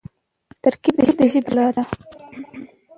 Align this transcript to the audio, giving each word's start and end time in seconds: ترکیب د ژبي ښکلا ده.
ترکیب 0.63 0.95
د 0.99 1.01
ژبي 1.09 1.27
ښکلا 1.33 1.67
ده. 1.75 1.83